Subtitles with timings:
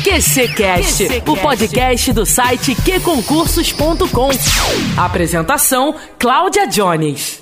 [0.00, 4.30] QCcast, o podcast do site qconcursos.com.
[4.98, 7.40] Apresentação: Cláudia Jones.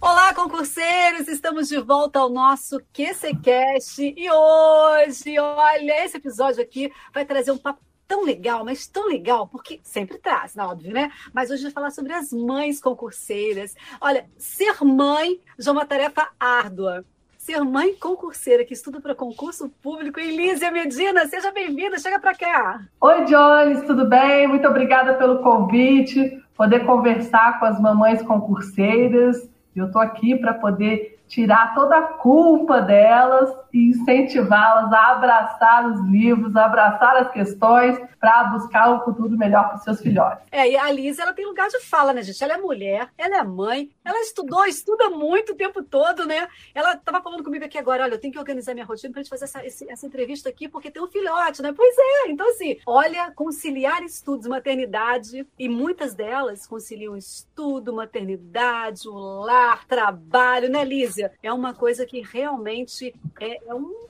[0.00, 1.26] Olá, concurseiros!
[1.26, 7.58] Estamos de volta ao nosso QCcast e hoje, olha, esse episódio aqui vai trazer um
[7.58, 11.10] papo tão legal, mas tão legal, porque sempre traz, não, óbvio, né?
[11.32, 13.74] Mas hoje vai falar sobre as mães concurseiras.
[14.00, 17.04] Olha, ser mãe já é uma tarefa árdua
[17.40, 20.20] ser mãe concurseira que estuda para concurso público.
[20.20, 22.82] Elísia Medina, seja bem-vinda, chega para cá.
[23.00, 24.46] Oi, Jones, tudo bem?
[24.46, 29.48] Muito obrigada pelo convite, poder conversar com as mamães concurseiras.
[29.74, 36.54] Eu estou aqui para poder tirar toda a culpa delas incentivá-las a abraçar os livros,
[36.56, 40.44] a abraçar as questões para buscar um futuro melhor para os seus filhotes.
[40.50, 42.42] É, e a Liz, ela tem lugar de fala, né, gente?
[42.42, 46.46] Ela é mulher, ela é mãe, ela estudou, estuda muito o tempo todo, né?
[46.74, 49.22] Ela estava falando comigo aqui agora, olha, eu tenho que organizar minha rotina para a
[49.22, 51.72] gente fazer essa, esse, essa entrevista aqui, porque tem um filhote, né?
[51.74, 59.40] Pois é, então assim, olha, conciliar estudos, maternidade, e muitas delas conciliam estudo, maternidade, o
[59.42, 61.32] lar, trabalho, né, Lízia?
[61.42, 64.00] É uma coisa que realmente é, é um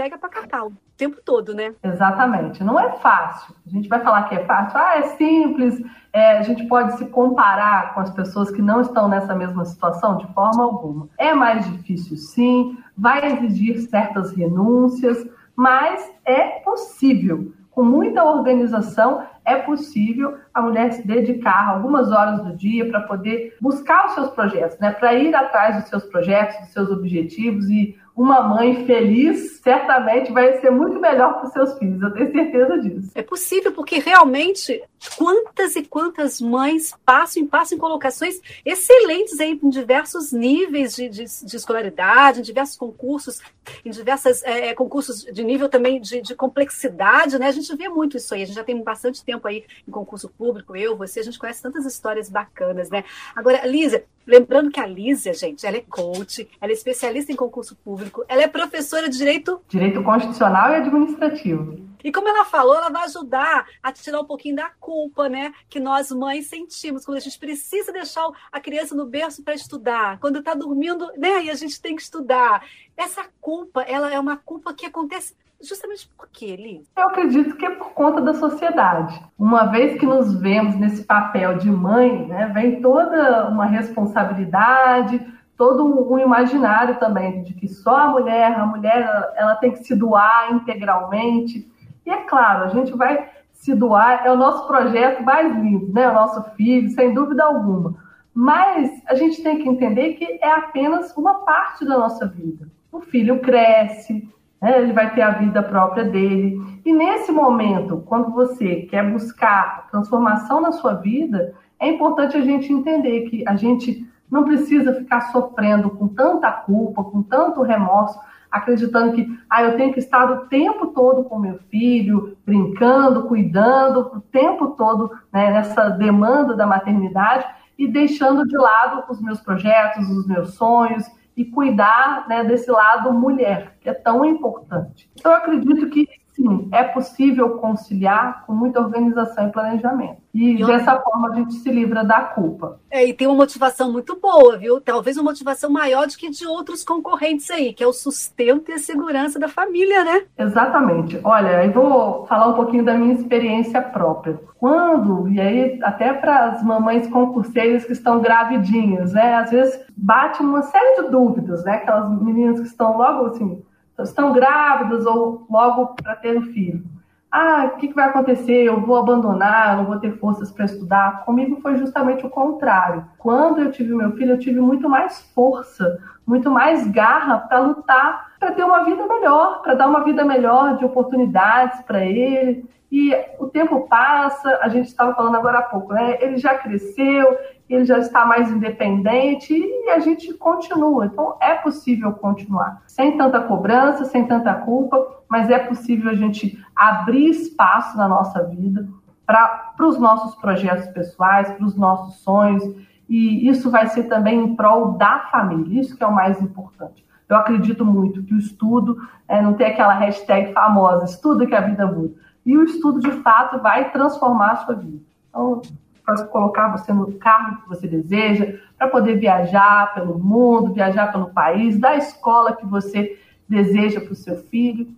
[0.00, 1.74] pega para catar o tempo todo, né?
[1.82, 2.64] Exatamente.
[2.64, 3.54] Não é fácil.
[3.66, 4.78] A gente vai falar que é fácil.
[4.78, 5.78] Ah, é simples.
[6.10, 10.16] É, a gente pode se comparar com as pessoas que não estão nessa mesma situação
[10.16, 11.06] de forma alguma.
[11.18, 12.78] É mais difícil, sim.
[12.96, 17.52] Vai exigir certas renúncias, mas é possível.
[17.70, 23.56] Com muita organização, é possível a mulher se dedicar algumas horas do dia para poder
[23.60, 24.92] buscar os seus projetos, né?
[24.92, 30.60] para ir atrás dos seus projetos, dos seus objetivos e uma mãe feliz certamente vai
[30.60, 33.10] ser muito melhor para os seus filhos, eu tenho certeza disso.
[33.14, 34.82] É possível, porque realmente
[35.16, 41.24] quantas e quantas mães passam e passam em colocações excelentes em diversos níveis de, de,
[41.24, 43.40] de escolaridade, em diversos concursos,
[43.84, 47.46] em diversos é, é, concursos de nível também de, de, complexidade, né?
[47.46, 50.28] A gente vê muito isso aí, a gente já tem bastante tempo aí em concurso
[50.28, 53.04] público, eu, você, a gente conhece tantas histórias bacanas, né?
[53.34, 57.74] Agora, Lízia, lembrando que a Lízia, gente, ela é coach, ela é especialista em concurso
[57.76, 59.60] público, ela é professora de Direito...
[59.68, 61.90] Direito Constitucional e Administrativo.
[62.02, 65.52] E como ela falou, ela vai ajudar a tirar um pouquinho da culpa, né?
[65.68, 70.18] Que nós mães sentimos quando a gente precisa deixar a criança no berço para estudar,
[70.18, 71.44] quando está dormindo, né?
[71.44, 72.64] E a gente tem que estudar.
[72.96, 76.90] Essa culpa, ela é uma culpa que acontece justamente por quê, Liz?
[76.96, 79.22] Eu acredito que é por conta da sociedade.
[79.38, 85.20] Uma vez que nos vemos nesse papel de mãe, né, vem toda uma responsabilidade,
[85.56, 89.94] todo um imaginário também de que só a mulher, a mulher, ela tem que se
[89.94, 91.70] doar integralmente.
[92.06, 96.08] E é claro, a gente vai se doar, é o nosso projeto mais lindo, né?
[96.08, 97.94] O nosso filho, sem dúvida alguma.
[98.32, 102.66] Mas a gente tem que entender que é apenas uma parte da nossa vida.
[102.90, 104.26] O filho cresce,
[104.60, 104.82] né?
[104.82, 106.60] ele vai ter a vida própria dele.
[106.84, 112.72] E nesse momento, quando você quer buscar transformação na sua vida, é importante a gente
[112.72, 118.18] entender que a gente não precisa ficar sofrendo com tanta culpa, com tanto remorso,
[118.50, 124.10] acreditando que ah, eu tenho que estar o tempo todo com meu filho, brincando, cuidando,
[124.14, 127.46] o tempo todo né, nessa demanda da maternidade
[127.78, 131.04] e deixando de lado os meus projetos, os meus sonhos
[131.36, 135.08] e cuidar né, desse lado mulher, que é tão importante.
[135.14, 136.08] Então, eu acredito que
[136.40, 140.16] sim, é possível conciliar com muita organização e planejamento.
[140.32, 142.80] E, e dessa forma a gente se livra da culpa.
[142.90, 144.80] É, e tem uma motivação muito boa, viu?
[144.80, 148.74] Talvez uma motivação maior do que de outros concorrentes aí, que é o sustento e
[148.74, 150.22] a segurança da família, né?
[150.38, 151.20] Exatamente.
[151.22, 154.40] Olha, eu vou falar um pouquinho da minha experiência própria.
[154.58, 159.34] Quando, e aí até para as mamães concurseiras que estão gravidinhas, né?
[159.34, 161.74] Às vezes bate uma série de dúvidas, né?
[161.74, 163.62] Aquelas meninas que estão logo assim,
[164.08, 166.82] estão grávidas ou logo para ter um filho.
[167.30, 168.64] Ah, o que, que vai acontecer?
[168.64, 171.24] Eu vou abandonar, eu não vou ter forças para estudar.
[171.24, 173.04] Comigo foi justamente o contrário.
[173.18, 178.32] Quando eu tive meu filho, eu tive muito mais força, muito mais garra para lutar,
[178.40, 182.68] para ter uma vida melhor, para dar uma vida melhor de oportunidades para ele.
[182.90, 186.18] E o tempo passa, a gente estava falando agora há pouco, né?
[186.20, 187.38] Ele já cresceu,
[187.74, 191.06] ele já está mais independente e a gente continua.
[191.06, 196.62] Então é possível continuar, sem tanta cobrança, sem tanta culpa, mas é possível a gente
[196.74, 198.88] abrir espaço na nossa vida
[199.24, 202.64] para os nossos projetos pessoais, para os nossos sonhos,
[203.08, 207.04] e isso vai ser também em prol da família, isso que é o mais importante.
[207.28, 208.96] Eu acredito muito que o estudo,
[209.28, 212.14] é, não tem aquela hashtag famosa, estudo que a vida muda
[212.44, 215.02] e o estudo de fato vai transformar a sua vida.
[215.28, 215.62] Então,
[216.04, 221.30] para colocar você no carro que você deseja, para poder viajar pelo mundo, viajar pelo
[221.30, 223.18] país, da escola que você
[223.48, 224.88] deseja para o seu filho.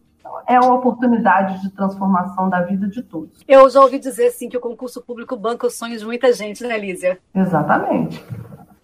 [0.47, 3.43] é uma oportunidade de transformação da vida de todos.
[3.47, 6.65] Eu já ouvi dizer, sim, que o concurso público banca os sonhos de muita gente,
[6.65, 7.19] né, Lízia?
[7.35, 8.25] Exatamente.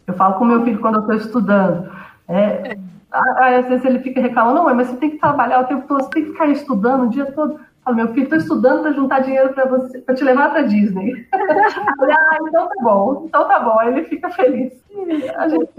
[0.07, 1.91] Eu falo com meu filho quando eu estou estudando.
[2.27, 2.77] É,
[3.11, 6.11] às vezes ele fica reclamando, não, mas você tem que trabalhar o tempo todo, você
[6.11, 7.61] tem que ficar estudando o dia todo.
[7.89, 11.27] Falo, meu filho, estou estudando para juntar dinheiro para você, para te levar para Disney.
[11.33, 13.79] ah, então tá bom, então tá bom.
[13.79, 14.75] Aí ele fica feliz.
[15.37, 15.71] A gente...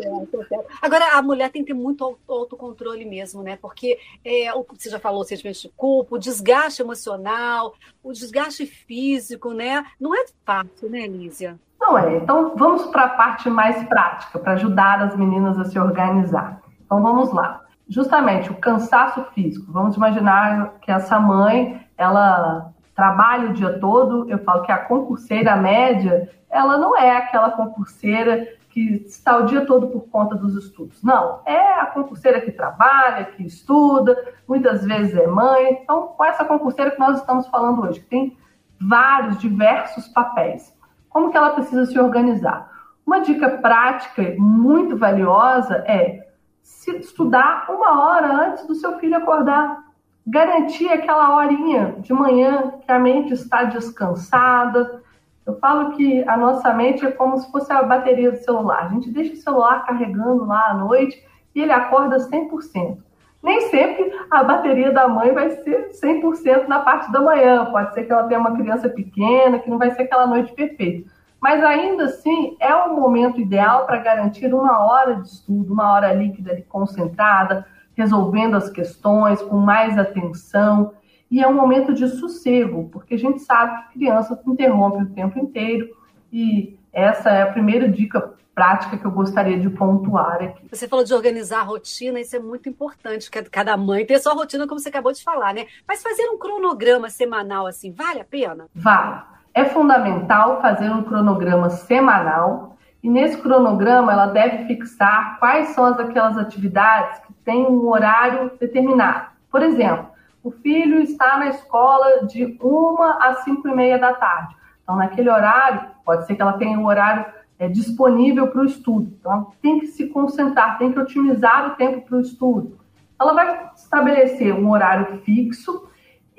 [0.81, 3.59] Agora, a mulher tem que ter muito autocontrole mesmo, né?
[3.61, 9.85] Porque é, você já falou, sentimento de culpa, o desgaste emocional, o desgaste físico, né?
[9.99, 11.59] Não é fácil, né, Lízia?
[11.79, 12.17] Não é.
[12.17, 16.59] Então, vamos para a parte mais prática, para ajudar as meninas a se organizar.
[16.83, 17.58] Então, vamos lá.
[17.89, 19.71] Justamente o cansaço físico.
[19.71, 25.55] Vamos imaginar que essa mãe ela trabalha o dia todo, eu falo que a concurseira
[25.55, 31.01] média, ela não é aquela concurseira que está o dia todo por conta dos estudos.
[31.01, 34.15] Não, é a concurseira que trabalha, que estuda,
[34.47, 35.79] muitas vezes é mãe.
[35.81, 38.37] Então, com essa concurseira que nós estamos falando hoje, que tem
[38.79, 40.73] vários, diversos papéis,
[41.09, 42.69] como que ela precisa se organizar?
[43.05, 46.28] Uma dica prática muito valiosa é
[46.63, 49.89] estudar uma hora antes do seu filho acordar
[50.29, 55.01] garantir aquela horinha de manhã que a mente está descansada.
[55.45, 58.85] Eu falo que a nossa mente é como se fosse a bateria do celular.
[58.85, 61.23] A gente deixa o celular carregando lá à noite
[61.55, 62.97] e ele acorda 100%.
[63.41, 67.65] Nem sempre a bateria da mãe vai ser 100% na parte da manhã.
[67.65, 71.09] Pode ser que ela tenha uma criança pequena, que não vai ser aquela noite perfeita.
[71.41, 76.13] Mas ainda assim, é o momento ideal para garantir uma hora de estudo, uma hora
[76.13, 77.65] líquida e concentrada,
[77.95, 80.93] resolvendo as questões com mais atenção.
[81.31, 85.39] E é um momento de sossego, porque a gente sabe que criança interrompe o tempo
[85.39, 85.95] inteiro.
[86.31, 90.67] E essa é a primeira dica prática que eu gostaria de pontuar aqui.
[90.69, 94.19] Você falou de organizar a rotina, isso é muito importante, que cada mãe tem a
[94.19, 95.65] sua rotina, como você acabou de falar, né?
[95.87, 98.65] Mas fazer um cronograma semanal assim, vale a pena?
[98.75, 99.21] Vale.
[99.59, 105.99] É fundamental fazer um cronograma semanal e nesse cronograma ela deve fixar quais são as,
[105.99, 109.25] aquelas atividades que têm um horário determinado.
[109.51, 110.07] Por exemplo,
[110.41, 114.55] o filho está na escola de uma às cinco e meia da tarde.
[114.81, 117.25] Então, naquele horário, pode ser que ela tenha um horário
[117.59, 119.13] é, disponível para o estudo.
[119.19, 122.79] Então, tem que se concentrar, tem que otimizar o tempo para o estudo.
[123.19, 125.88] Ela vai estabelecer um horário fixo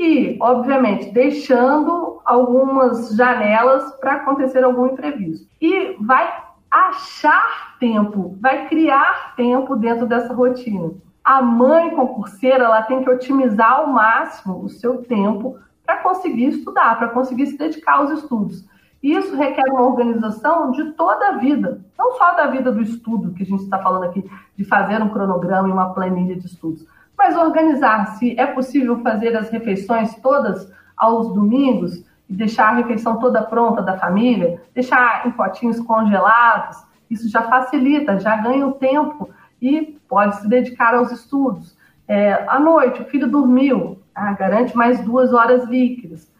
[0.00, 5.46] e, obviamente, deixando algumas janelas para acontecer algum imprevisto.
[5.60, 10.92] E vai achar tempo, vai criar tempo dentro dessa rotina.
[11.22, 16.96] A mãe concurseira ela tem que otimizar ao máximo o seu tempo para conseguir estudar,
[16.96, 18.64] para conseguir se dedicar aos estudos.
[19.02, 23.42] Isso requer uma organização de toda a vida, não só da vida do estudo, que
[23.42, 24.24] a gente está falando aqui,
[24.56, 26.86] de fazer um cronograma e uma planilha de estudos,
[27.20, 28.34] mas organizar-se.
[28.40, 32.02] É possível fazer as refeições todas aos domingos?
[32.30, 36.78] e deixar a refeição toda pronta da família, deixar em potinhos congelados,
[37.10, 39.28] isso já facilita, já ganha o tempo
[39.60, 41.76] e pode se dedicar aos estudos.
[42.06, 46.30] É, à noite, o filho dormiu, ah, garante mais duas horas líquidas.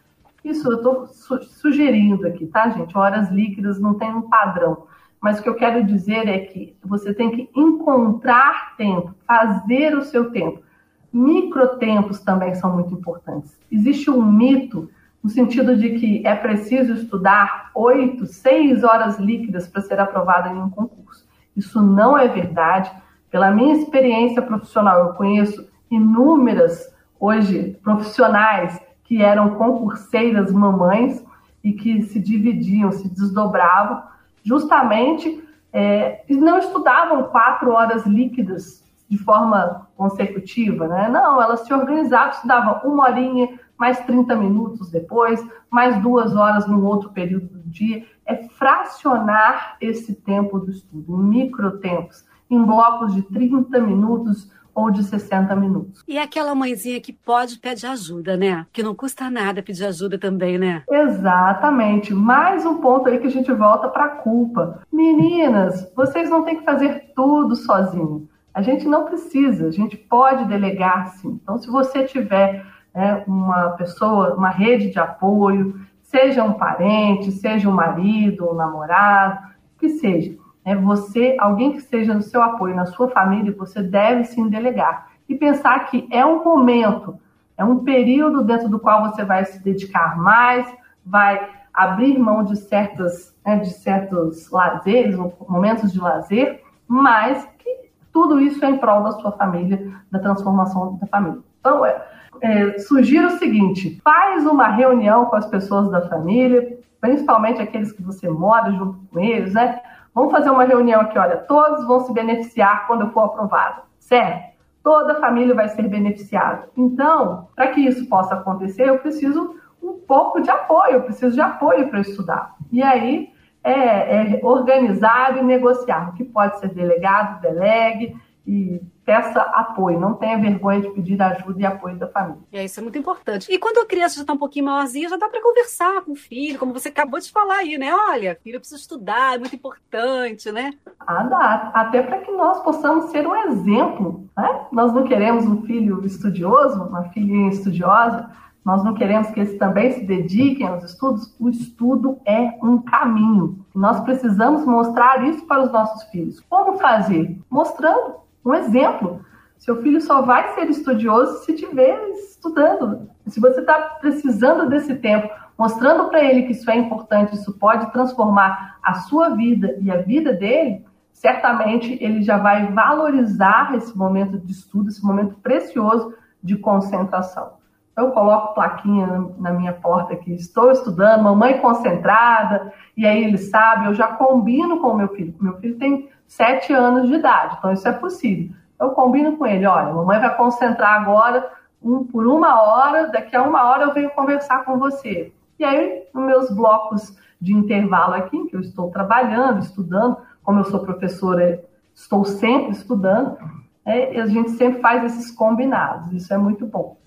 [0.45, 2.97] Isso eu estou su sugerindo aqui, tá, gente?
[2.97, 4.87] Horas líquidas não tem um padrão.
[5.19, 10.03] Mas o que eu quero dizer é que você tem que encontrar tempo, fazer o
[10.03, 10.63] seu tempo.
[11.11, 13.57] Microtempos também são muito importantes.
[13.71, 14.89] Existe um mito
[15.23, 20.59] no sentido de que é preciso estudar oito, seis horas líquidas para ser aprovado em
[20.59, 21.25] um concurso.
[21.55, 22.91] Isso não é verdade.
[23.29, 31.23] Pela minha experiência profissional, eu conheço inúmeras, hoje, profissionais que eram concurseiras mamães
[31.63, 34.01] e que se dividiam, se desdobravam,
[34.43, 41.09] justamente é, não estudavam quatro horas líquidas de forma consecutiva, né?
[41.09, 46.85] Não, elas se organizavam, estudavam uma horinha, mais 30 minutos depois, mais duas horas num
[46.85, 48.05] outro período do dia.
[48.25, 55.03] É fracionar esse tempo do estudo, em microtempos, em blocos de 30 minutos ou de
[55.03, 56.01] 60 minutos.
[56.07, 58.65] E aquela mãezinha que pode pedir ajuda, né?
[58.71, 60.83] Que não custa nada pedir ajuda também, né?
[60.89, 62.13] Exatamente.
[62.13, 64.81] Mais um ponto aí que a gente volta para a culpa.
[64.89, 68.30] Meninas, vocês não têm que fazer tudo sozinho.
[68.53, 71.39] A gente não precisa, a gente pode delegar sim.
[71.41, 77.69] Então, se você tiver né, uma pessoa, uma rede de apoio, seja um parente, seja
[77.69, 79.39] um marido, um namorado,
[79.79, 80.37] que seja.
[80.65, 85.11] Né, você, alguém que seja no seu apoio, na sua família, você deve se delegar.
[85.29, 87.17] E pensar que é um momento,
[87.57, 90.67] é um período dentro do qual você vai se dedicar mais,
[91.05, 95.15] vai abrir mão de certas, né, de certos lazeres,
[95.47, 100.97] momentos de lazer, mas que tudo isso é em prol da sua família, da transformação
[100.99, 101.39] da família.
[101.59, 102.03] Então, é,
[102.41, 108.01] é, sugiro o seguinte: faz uma reunião com as pessoas da família, principalmente aqueles que
[108.01, 109.79] você mora junto com eles, né?
[110.13, 114.51] Vamos fazer uma reunião aqui, olha, todos vão se beneficiar quando eu for aprovado, certo?
[114.83, 116.67] Toda a família vai ser beneficiada.
[116.75, 121.41] Então, para que isso possa acontecer, eu preciso um pouco de apoio, eu preciso de
[121.41, 122.55] apoio para estudar.
[122.71, 123.30] E aí
[123.63, 128.15] é, é organizar e negociar, o que pode ser delegado, delegue,
[128.45, 132.41] e peça apoio, não tenha vergonha de pedir ajuda e apoio da família.
[132.51, 133.51] É, isso é muito importante.
[133.51, 136.15] E quando a criança já está um pouquinho maiorzinha, já dá para conversar com o
[136.15, 137.93] filho, como você acabou de falar aí, né?
[137.93, 140.71] Olha, filho, eu preciso estudar, é muito importante, né?
[140.99, 141.71] Ah, dá.
[141.73, 144.65] Até para que nós possamos ser um exemplo, né?
[144.71, 148.29] Nós não queremos um filho estudioso, uma filhinha estudiosa,
[148.63, 151.35] nós não queremos que eles também se dediquem aos estudos.
[151.39, 153.65] O estudo é um caminho.
[153.73, 156.39] Nós precisamos mostrar isso para os nossos filhos.
[156.41, 157.39] Como fazer?
[157.49, 159.25] Mostrando um exemplo.
[159.57, 163.09] Seu filho só vai ser estudioso se estiver estudando.
[163.27, 167.91] Se você está precisando desse tempo, mostrando para ele que isso é importante, isso pode
[167.91, 174.39] transformar a sua vida e a vida dele, certamente ele já vai valorizar esse momento
[174.39, 177.60] de estudo, esse momento precioso de concentração.
[177.95, 183.87] Eu coloco plaquinha na minha porta que estou estudando, mamãe concentrada, e aí ele sabe,
[183.87, 185.35] eu já combino com o meu filho.
[185.39, 188.55] Meu filho tem sete anos de idade, então isso é possível.
[188.79, 191.51] Eu combino com ele, olha, mamãe vai concentrar agora
[191.83, 195.33] um, por uma hora, daqui a uma hora eu venho conversar com você.
[195.59, 200.63] E aí, nos meus blocos de intervalo aqui, que eu estou trabalhando, estudando, como eu
[200.65, 203.37] sou professora, estou sempre estudando,
[203.85, 207.00] é, a gente sempre faz esses combinados, isso é muito bom.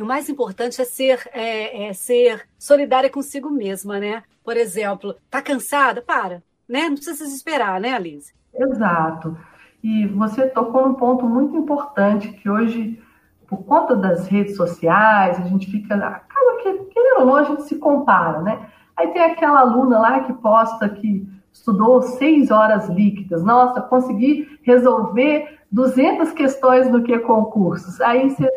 [0.00, 4.22] E o mais importante é ser, é, é ser solidária consigo mesma, né?
[4.42, 6.00] Por exemplo, tá cansada?
[6.00, 6.88] Para né?
[6.88, 8.32] Não precisa se desesperar, né, Alice?
[8.54, 9.36] Exato.
[9.84, 12.98] E você tocou num ponto muito importante que hoje,
[13.46, 17.64] por conta das redes sociais, a gente fica, acaba que, querendo ou não, a gente
[17.64, 18.68] se compara, né?
[18.96, 23.44] Aí tem aquela aluna lá que posta que estudou seis horas líquidas.
[23.44, 28.00] Nossa, consegui resolver 200 questões do que concursos.
[28.00, 28.48] Aí você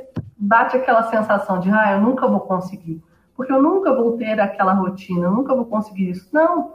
[0.47, 3.03] bate aquela sensação de, ah, eu nunca vou conseguir,
[3.35, 6.29] porque eu nunca vou ter aquela rotina, eu nunca vou conseguir isso.
[6.31, 6.73] Não,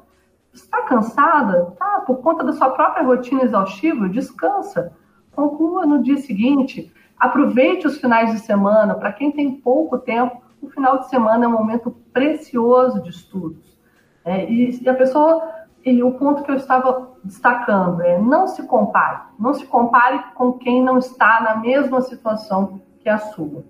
[0.52, 1.72] Está cansada?
[1.78, 4.92] Tá, por conta da sua própria rotina exaustiva, descansa.
[5.32, 6.92] Conclua no dia seguinte.
[7.18, 8.94] Aproveite os finais de semana.
[8.94, 13.78] Para quem tem pouco tempo, o final de semana é um momento precioso de estudos.
[14.24, 15.48] É, e, e a pessoa,
[15.84, 19.20] e o ponto que eu estava destacando é não se compare.
[19.38, 23.64] Não se compare com quem não está na mesma situação que a sua.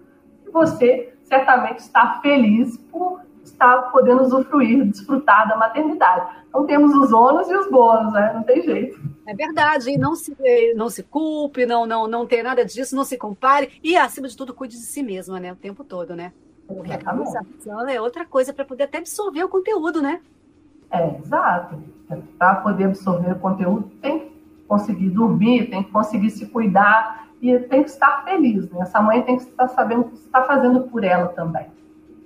[0.46, 6.36] E você certamente está feliz por está podendo usufruir, desfrutar da maternidade.
[6.48, 8.32] Então temos os ônus e os bônus, né?
[8.34, 9.00] Não tem jeito.
[9.26, 10.36] É verdade, e não se,
[10.74, 14.36] não se culpe, não, não, não tem nada disso, não se compare e, acima de
[14.36, 15.52] tudo, cuide de si mesma, né?
[15.52, 16.32] O tempo todo, né?
[16.66, 20.20] Porque a conversação é outra coisa para poder até absorver o conteúdo, né?
[20.90, 21.82] É, exato.
[22.38, 24.32] Para poder absorver o conteúdo, tem que
[24.66, 28.80] conseguir dormir, tem que conseguir se cuidar e tem que estar feliz, né?
[28.82, 31.66] Essa mãe tem que estar sabendo o que está fazendo por ela também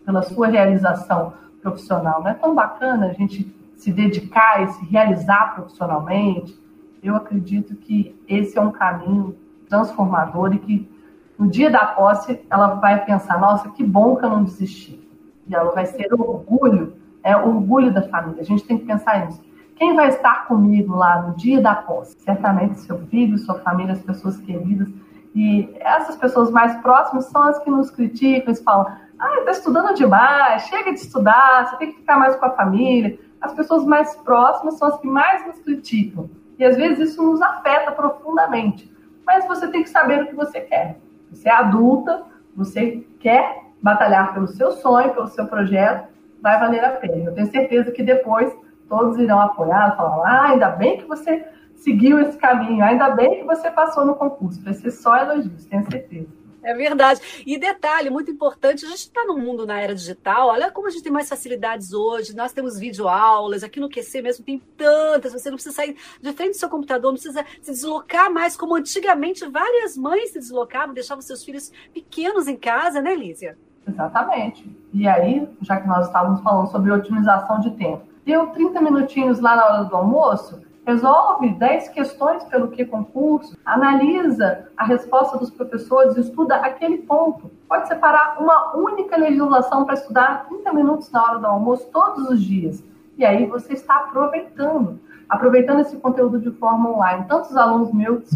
[0.04, 2.22] pela sua realização profissional.
[2.22, 6.60] Não é tão bacana a gente se dedicar e se realizar profissionalmente?
[7.02, 9.36] Eu acredito que esse é um caminho
[9.68, 10.92] transformador e que
[11.38, 15.00] no dia da posse ela vai pensar: nossa, que bom que eu não desisti.
[15.48, 18.42] E ela vai ser orgulho, é orgulho da família.
[18.42, 19.42] A gente tem que pensar nisso.
[19.74, 22.16] Quem vai estar comigo lá no dia da posse?
[22.20, 24.88] Certamente seu filho, sua família, as pessoas queridas.
[25.34, 28.86] E essas pessoas mais próximas são as que nos criticam e falam:
[29.18, 33.18] ah, está estudando demais, chega de estudar, você tem que ficar mais com a família.
[33.40, 36.28] As pessoas mais próximas são as que mais nos criticam.
[36.58, 38.92] E às vezes isso nos afeta profundamente.
[39.26, 40.98] Mas você tem que saber o que você quer.
[41.30, 42.24] Você é adulta,
[42.54, 46.08] você quer batalhar pelo seu sonho, pelo seu projeto,
[46.40, 47.30] vai valer a pena.
[47.30, 48.54] Eu tenho certeza que depois
[48.88, 51.44] todos irão apoiar, falar: ah, ainda bem que você
[51.82, 54.62] seguiu esse caminho, ainda bem que você passou no concurso.
[54.62, 56.42] Vai ser só elogios, tenho certeza.
[56.64, 57.20] É verdade.
[57.44, 60.90] E detalhe muito importante, a gente está no mundo na era digital, olha como a
[60.90, 65.50] gente tem mais facilidades hoje, nós temos videoaulas, aqui no QC mesmo tem tantas, você
[65.50, 69.44] não precisa sair de frente do seu computador, não precisa se deslocar mais, como antigamente
[69.48, 73.58] várias mães se deslocavam, deixavam seus filhos pequenos em casa, né, Lízia?
[73.86, 74.64] Exatamente.
[74.94, 79.56] E aí, já que nós estávamos falando sobre otimização de tempo, deu 30 minutinhos lá
[79.56, 86.16] na hora do almoço, resolve 10 questões pelo que concurso, analisa a resposta dos professores,
[86.16, 87.50] estuda aquele ponto.
[87.68, 92.42] Pode separar uma única legislação para estudar 30 minutos na hora do almoço todos os
[92.42, 92.82] dias.
[93.16, 94.98] E aí você está aproveitando,
[95.28, 97.26] aproveitando esse conteúdo de forma online.
[97.28, 98.30] Tantos alunos meus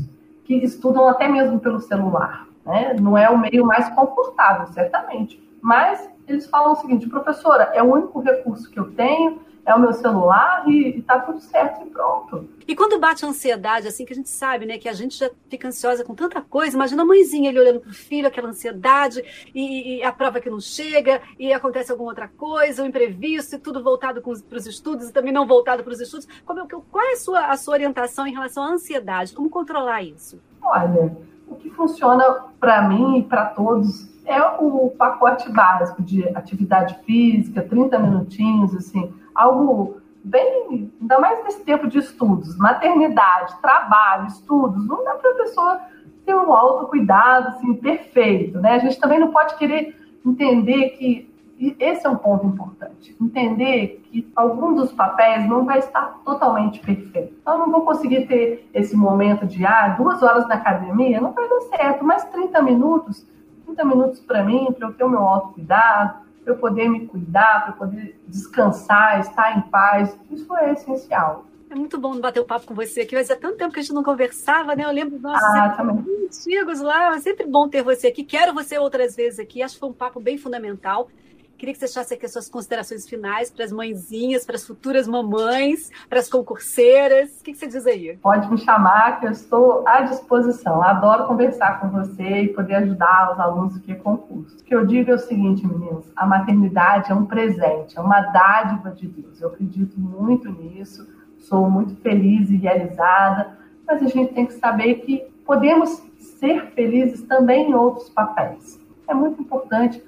[0.45, 2.47] que estudam até mesmo pelo celular.
[2.65, 2.95] Né?
[3.01, 5.43] Não é o meio mais confortável, certamente.
[5.61, 9.81] Mas eles falam o seguinte, professora, é o único recurso que eu tenho, é o
[9.81, 12.49] meu celular e, está tudo certo e pronto.
[12.69, 15.29] E quando bate a ansiedade, assim, que a gente sabe, né, que a gente já
[15.51, 19.99] fica ansiosa com tanta coisa, imagina a mãezinha ele olhando pro filho, aquela ansiedade, e,
[19.99, 23.83] e a prova que não chega, e acontece alguma outra coisa, um imprevisto, e tudo
[23.83, 26.29] voltado para os estudos, e também não voltado para os estudos.
[26.45, 29.35] Como, é qual é a sua, a sua orientação em relação à ansiedade?
[29.35, 30.41] Como controlar isso?
[30.63, 31.17] Olha,
[31.49, 32.25] o que funciona
[32.61, 39.13] para mim e para todos é o pacote básico de atividade física, 30 minutinhos, assim,
[39.37, 45.35] algo bem, ainda mais nesse tempo de estudos, maternidade, trabalho, estudos, não dá para a
[45.35, 45.81] pessoa
[46.25, 48.73] ter um autocuidado assim, perfeito, né?
[48.73, 51.33] A gente também não pode querer entender que
[51.79, 53.17] esse é um ponto importante.
[53.21, 57.33] Entender que algum dos papéis não vai estar totalmente perfeito.
[57.41, 61.33] Então, eu não vou conseguir ter esse momento de, ah, duas horas na academia, não
[61.33, 63.27] vai dar certo, mas 30 minutos
[63.67, 67.65] 30 minutos para mim, para eu ter o meu autocuidado, para eu poder me cuidar,
[67.65, 70.17] para eu poder descansar, estar em paz.
[70.31, 71.45] Isso é essencial.
[71.69, 73.81] É muito bom bater o um papo com você aqui, mas há tanto tempo que
[73.81, 74.85] a gente não conversava, né?
[74.85, 75.77] Eu lembro dos nossos ah,
[76.25, 78.23] antigos lá, é sempre bom ter você aqui.
[78.23, 81.09] Quero você outras vezes aqui, acho que foi um papo bem fundamental.
[81.57, 85.09] Queria que você deixasse aqui as suas considerações finais para as mãezinhas, para as futuras
[85.09, 87.41] mamães, para as concurseiras.
[87.41, 88.19] O que, você diz aí?
[88.19, 90.83] Pode me chamar, que eu estou à disposição.
[90.83, 94.59] Adoro conversar com você e poder ajudar os alunos que concurso.
[94.59, 98.21] O que eu digo é o seguinte, meninos: a maternidade é um presente, é uma
[98.21, 99.41] dádiva de Deus.
[99.41, 101.09] Eu acredito muito nisso,
[101.39, 107.23] sou muito feliz e realizada, mas a gente tem que saber que podemos ser felizes
[107.23, 108.79] também em outros papéis.
[109.09, 110.03] É muito importante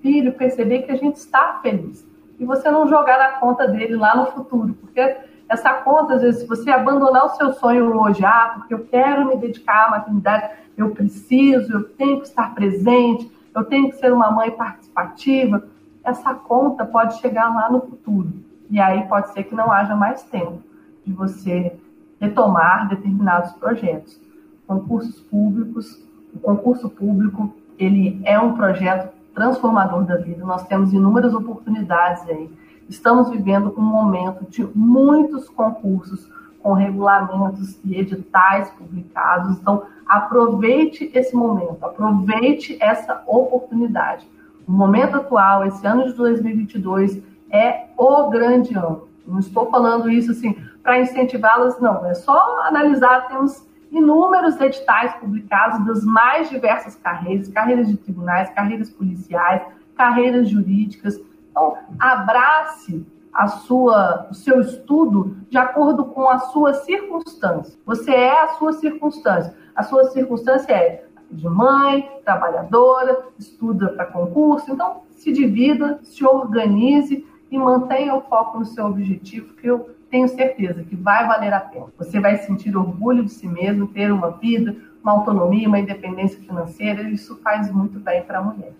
[0.00, 2.06] filho perceber que a gente está feliz.
[2.38, 4.74] E você não jogar na conta dele lá no futuro.
[4.74, 5.16] Porque
[5.48, 9.26] essa conta, às vezes, se você abandonar o seu sonho hoje, ah, porque eu quero
[9.26, 14.12] me dedicar à maternidade, eu preciso, eu tenho que estar presente, eu tenho que ser
[14.12, 15.66] uma mãe participativa,
[16.04, 18.32] essa conta pode chegar lá no futuro.
[18.70, 20.62] E aí pode ser que não haja mais tempo
[21.04, 21.76] de você
[22.20, 24.20] retomar determinados projetos.
[24.66, 26.00] Concursos públicos,
[26.32, 30.44] o concurso público, ele é um projeto transformador da vida.
[30.44, 32.50] Nós temos inúmeras oportunidades aí.
[32.90, 36.28] Estamos vivendo um momento de muitos concursos
[36.62, 39.56] com regulamentos e editais publicados.
[39.56, 44.28] Então, aproveite esse momento, aproveite essa oportunidade.
[44.68, 49.08] O momento atual, esse ano de 2022, é o grande ano.
[49.26, 52.04] Não estou falando isso assim para incentivá-las, não.
[52.04, 58.90] É só analisar, temos inúmeros editais publicados das mais diversas carreiras, carreiras de tribunais, carreiras
[58.90, 59.62] policiais,
[59.96, 61.20] carreiras jurídicas.
[61.50, 67.78] Então, abrace a sua, o seu estudo de acordo com a sua circunstância.
[67.84, 69.54] Você é a sua circunstância.
[69.74, 74.72] A sua circunstância é de mãe, trabalhadora, estuda para concurso.
[74.72, 80.28] Então, se divida, se organize e mantenha o foco no seu objetivo, que eu tenho
[80.28, 81.86] certeza que vai valer a pena.
[81.96, 87.08] Você vai sentir orgulho de si mesmo, ter uma vida, uma autonomia, uma independência financeira,
[87.08, 88.72] isso faz muito bem para a mulher.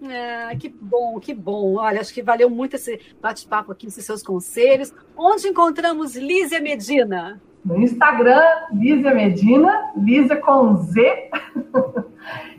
[0.00, 1.76] É, que bom, que bom.
[1.76, 4.94] Olha, acho que valeu muito esse bate-papo aqui, esses seus conselhos.
[5.16, 7.40] Onde encontramos Lízia Medina?
[7.64, 11.30] No Instagram, Lízia Medina, Lízia com Z.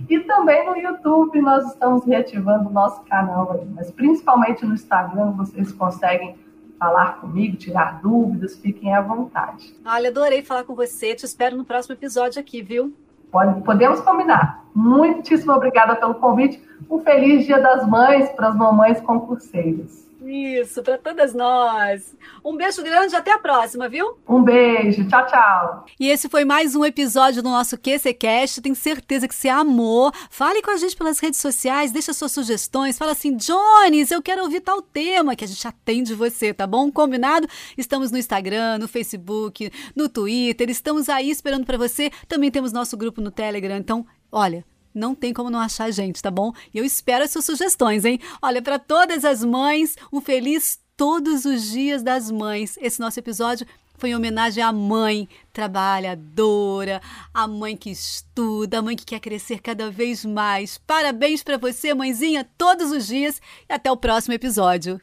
[0.09, 3.65] e também no YouTube, nós estamos reativando o nosso canal aí.
[3.73, 6.35] Mas principalmente no Instagram, vocês conseguem
[6.79, 9.75] falar comigo, tirar dúvidas, fiquem à vontade.
[9.85, 11.13] Olha, adorei falar com você.
[11.13, 12.93] Te espero no próximo episódio aqui, viu?
[13.29, 14.65] Pode, podemos combinar.
[14.73, 16.63] Muitíssimo obrigada pelo convite.
[16.89, 20.08] Um feliz Dia das Mães para as mamães concurseiras.
[20.21, 22.15] Isso, para todas nós.
[22.43, 24.17] Um beijo grande, até a próxima, viu?
[24.27, 25.85] Um beijo, tchau, tchau.
[25.99, 28.61] E esse foi mais um episódio do nosso QCCast.
[28.61, 30.11] Tenho certeza que você amou.
[30.29, 32.97] Fale com a gente pelas redes sociais, deixa suas sugestões.
[32.97, 36.91] Fala assim, Jones, eu quero ouvir tal tema que a gente atende você, tá bom?
[36.91, 37.47] Combinado?
[37.77, 40.69] Estamos no Instagram, no Facebook, no Twitter.
[40.69, 42.11] Estamos aí esperando para você.
[42.27, 43.77] Também temos nosso grupo no Telegram.
[43.77, 44.65] Então, olha
[44.99, 46.51] não tem como não achar a gente, tá bom?
[46.73, 48.19] E eu espero as suas sugestões, hein?
[48.41, 52.77] Olha, para todas as mães, um feliz todos os dias das mães.
[52.81, 53.65] Esse nosso episódio
[53.97, 57.01] foi em homenagem à mãe trabalhadora,
[57.33, 60.77] à mãe que estuda, a mãe que quer crescer cada vez mais.
[60.77, 64.99] Parabéns para você, mãezinha, todos os dias e até o próximo episódio.